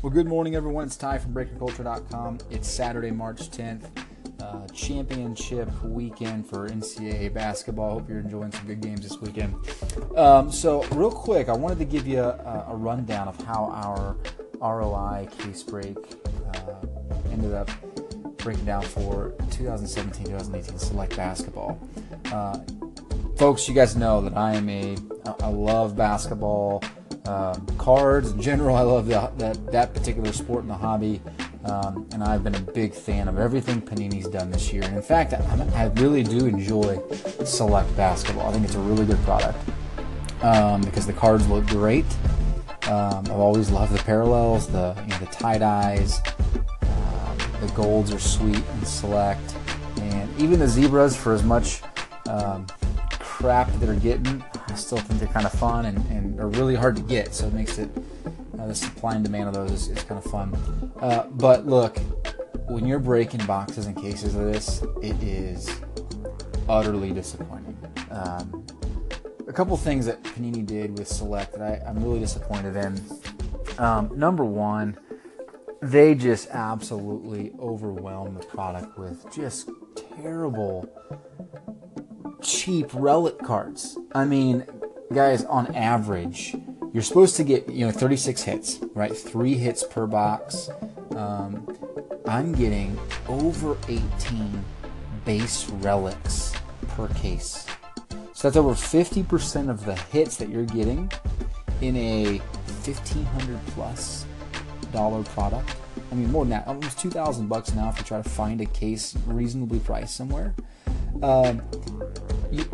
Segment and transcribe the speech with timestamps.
[0.00, 0.86] Well, good morning, everyone.
[0.86, 2.38] It's Ty from BreakerCulture.com.
[2.50, 3.90] It's Saturday, March 10th,
[4.40, 7.94] uh, championship weekend for NCAA basketball.
[7.94, 9.56] Hope you're enjoying some good games this weekend.
[10.16, 14.16] Um, so, real quick, I wanted to give you a, a rundown of how our
[14.60, 15.96] ROI case break
[16.54, 16.74] uh,
[17.32, 17.68] ended up
[18.36, 21.76] breaking down for 2017-2018 select basketball.
[22.26, 22.60] Uh,
[23.36, 24.96] folks, you guys know that I am a
[25.40, 26.84] I love basketball
[27.28, 28.74] um, cards in general.
[28.74, 31.20] I love the, that that particular sport and the hobby,
[31.64, 34.82] um, and I've been a big fan of everything Panini's done this year.
[34.82, 36.98] And in fact, I, I really do enjoy
[37.44, 38.48] Select basketball.
[38.48, 39.58] I think it's a really good product
[40.42, 42.06] um, because the cards look great.
[42.88, 46.20] Um, I've always loved the parallels, the you know, the tie dyes,
[46.82, 49.54] uh, the golds are sweet and select,
[50.00, 51.82] and even the zebras for as much
[52.26, 52.66] um,
[53.18, 56.96] crap they're getting, I still think they're kind of fun and, and are really hard
[56.96, 57.34] to get.
[57.34, 57.90] So it makes it
[58.58, 60.92] uh, the supply and demand of those is, is kind of fun.
[61.00, 61.98] Uh, but look,
[62.68, 65.80] when you're breaking boxes and cases of this, it is
[66.68, 67.76] utterly disappointing.
[68.10, 68.66] Um,
[69.46, 73.00] a couple things that Panini did with Select that I, am really disappointed in.
[73.78, 74.98] Um, number one,
[75.80, 79.70] they just absolutely overwhelmed the product with just
[80.20, 80.88] terrible
[82.48, 83.98] cheap relic cards.
[84.14, 84.64] I mean,
[85.12, 86.56] guys, on average,
[86.92, 89.14] you're supposed to get you know 36 hits, right?
[89.14, 90.70] Three hits per box.
[91.14, 91.68] Um,
[92.26, 94.64] I'm getting over 18
[95.24, 96.54] base relics
[96.88, 97.66] per case.
[98.32, 101.10] So that's over 50% of the hits that you're getting
[101.80, 104.24] in a 1500 plus
[104.92, 105.74] dollar product.
[106.10, 108.66] I mean, more than that, almost 2,000 bucks now if you try to find a
[108.66, 110.54] case reasonably priced somewhere.
[111.22, 111.62] Um,
[112.50, 112.64] you,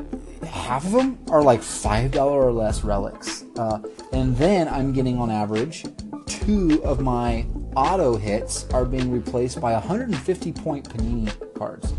[0.47, 3.81] half of them are like five dollar or less relics, uh,
[4.13, 5.85] and then I'm getting on average
[6.27, 11.93] two of my auto hits are being replaced by 150 point Panini cards.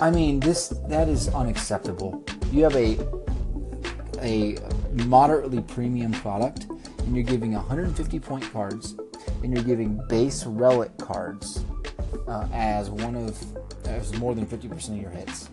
[0.00, 2.24] I mean, this that is unacceptable.
[2.50, 2.98] You have a
[4.20, 4.56] a
[5.04, 6.66] moderately premium product,
[6.98, 8.96] and you're giving 150 point cards,
[9.42, 11.64] and you're giving base relic cards
[12.28, 13.42] uh, as one of
[13.86, 15.48] as more than 50% of your hits.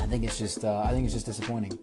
[0.00, 1.78] I think it's just uh, I think it's just disappointing.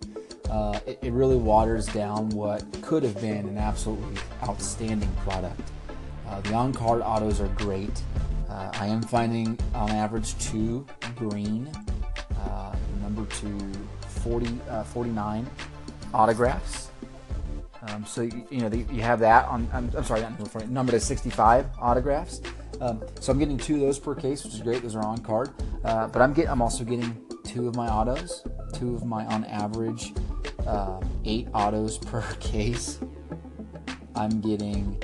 [0.49, 5.59] Uh, it, it, really waters down what could have been an absolutely outstanding product.
[6.27, 8.01] Uh, the on-card autos are great.
[8.49, 10.85] Uh, I am finding on average two
[11.15, 11.71] green,
[12.39, 13.57] uh, number two
[14.01, 15.49] 40, uh, 49
[16.13, 16.91] autographs.
[17.87, 19.67] Um, so you, you know the, you have that on.
[19.73, 22.41] I'm, I'm sorry, not number to 65 autographs.
[22.79, 24.83] Um, so I'm getting two of those per case, which is great.
[24.83, 25.51] Those are on card.
[25.81, 27.17] but I'm get I'm also getting
[27.53, 28.43] two of my autos,
[28.73, 30.11] two of my on average
[30.65, 32.99] uh, eight autos per case.
[34.15, 35.01] I'm getting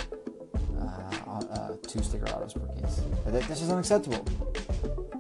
[0.80, 0.82] uh,
[1.30, 3.02] uh, two sticker autos per case.
[3.48, 4.26] This is unacceptable.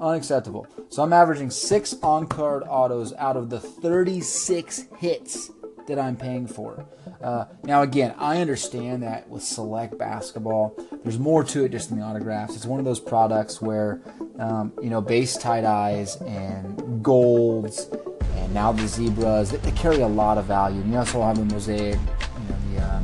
[0.01, 0.66] Unacceptable.
[0.90, 5.51] So I'm averaging six on card autos out of the 36 hits
[5.90, 6.85] that I'm paying for.
[7.22, 10.73] Uh, now, again, I understand that with select basketball,
[11.03, 12.56] there's more to it just than the autographs.
[12.56, 14.01] It's one of those products where,
[14.38, 17.89] um, you know, base tie dyes and golds
[18.35, 20.81] and now the zebras, they, they, carry a lot of value.
[20.81, 23.01] And you also have the mosaic, you know, the, uh,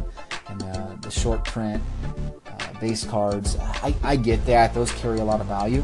[0.50, 1.81] and the, the short print
[2.47, 3.57] uh, base cards.
[3.59, 4.73] I, I get that.
[4.73, 5.83] Those carry a lot of value.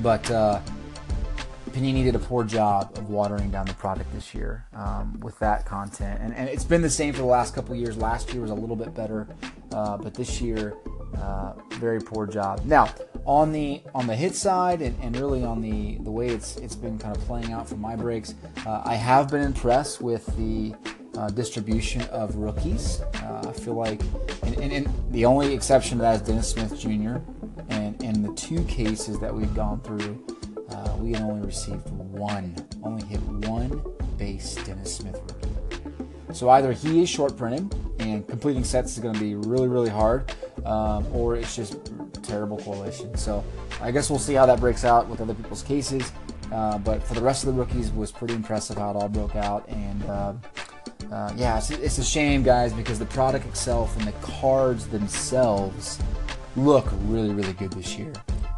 [0.00, 0.60] But, uh,
[1.72, 5.64] Panini did a poor job of watering down the product this year um, with that
[5.64, 7.96] content, and, and, it's been the same for the last couple years.
[7.96, 9.26] Last year was a little bit better,
[9.72, 10.74] uh, but this year,
[11.16, 12.64] uh, very poor job.
[12.64, 12.92] Now,
[13.24, 16.74] on the on the hit side, and, and, really on the the way it's it's
[16.74, 18.34] been kind of playing out for my breaks,
[18.66, 20.74] uh, I have been impressed with the
[21.18, 23.00] uh, distribution of rookies.
[23.14, 24.00] Uh, I feel like,
[24.42, 27.18] and, and, and, the only exception to that is Dennis Smith Jr.
[27.68, 30.24] And in the two cases that we've gone through
[30.72, 33.82] uh, we only received one, only hit one
[34.16, 35.61] base Dennis Smith rookie.
[36.32, 39.90] So either he is short printing and completing sets is going to be really, really
[39.90, 40.34] hard,
[40.64, 41.92] um, or it's just
[42.22, 43.16] terrible correlation.
[43.16, 43.44] So
[43.80, 46.10] I guess we'll see how that breaks out with other people's cases.
[46.52, 49.36] Uh, but for the rest of the rookies, was pretty impressive how it all broke
[49.36, 49.66] out.
[49.68, 50.34] And uh,
[51.10, 55.98] uh, yeah, it's, it's a shame, guys, because the product itself and the cards themselves
[56.56, 58.12] look really, really good this year.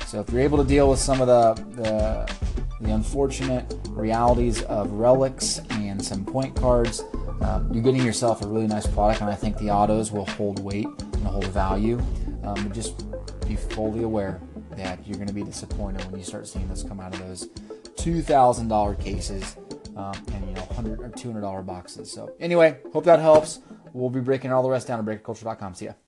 [0.07, 2.37] So if you're able to deal with some of the, the,
[2.81, 7.03] the unfortunate realities of relics and some point cards,
[7.45, 10.61] um, you're getting yourself a really nice product, and I think the autos will hold
[10.61, 12.01] weight and hold value.
[12.43, 13.05] Um, just
[13.47, 14.41] be fully aware
[14.77, 17.49] that you're going to be disappointed when you start seeing this come out of those
[17.97, 19.57] $2,000 cases
[19.97, 22.11] um, and you know 100 or $200 boxes.
[22.11, 23.61] So anyway, hope that helps.
[23.93, 25.75] We'll be breaking all the rest down at breakerculture.com.
[25.75, 25.93] See ya.